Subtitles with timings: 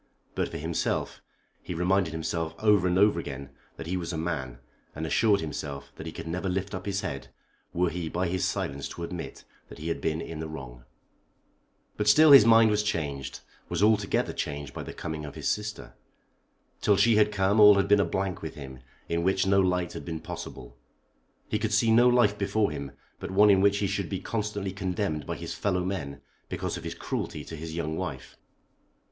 [0.33, 1.21] But for himself,
[1.61, 4.57] he reminded himself over and over again that he was a man,
[4.95, 7.27] and assured himself that he could never lift up his head
[7.71, 10.85] were he by his silence to admit that he had been in the wrong.
[11.97, 15.93] But still his mind was changed, was altogether changed by the coming of his sister.
[16.81, 19.93] Till she had come all had been a blank with him, in which no light
[19.93, 20.79] had been possible.
[21.47, 24.71] He could see no life before him but one in which he should be constantly
[24.71, 28.35] condemned by his fellow men because of his cruelty to his young wife.